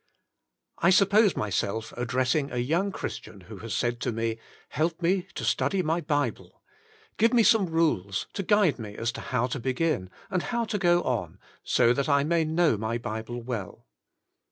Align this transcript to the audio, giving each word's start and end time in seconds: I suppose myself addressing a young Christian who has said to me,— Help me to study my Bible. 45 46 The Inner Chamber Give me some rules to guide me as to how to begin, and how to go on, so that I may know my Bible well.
I 0.79 0.89
suppose 0.89 1.35
myself 1.35 1.93
addressing 1.95 2.51
a 2.51 2.57
young 2.57 2.91
Christian 2.91 3.41
who 3.41 3.57
has 3.59 3.75
said 3.75 3.99
to 4.01 4.11
me,— 4.11 4.39
Help 4.69 4.99
me 4.99 5.27
to 5.35 5.45
study 5.45 5.83
my 5.83 6.01
Bible. 6.01 6.59
45 7.19 7.29
46 7.29 7.29
The 7.29 7.29
Inner 7.29 7.29
Chamber 7.29 7.29
Give 7.29 7.33
me 7.35 7.43
some 7.43 7.75
rules 7.75 8.27
to 8.33 8.41
guide 8.41 8.79
me 8.79 8.95
as 8.97 9.11
to 9.11 9.21
how 9.21 9.45
to 9.45 9.59
begin, 9.59 10.09
and 10.31 10.41
how 10.41 10.65
to 10.65 10.79
go 10.79 11.03
on, 11.03 11.37
so 11.63 11.93
that 11.93 12.09
I 12.09 12.23
may 12.23 12.43
know 12.43 12.77
my 12.77 12.97
Bible 12.97 13.43
well. 13.43 13.85